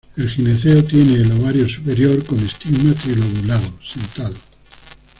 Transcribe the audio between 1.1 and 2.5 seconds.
el ovario súpero con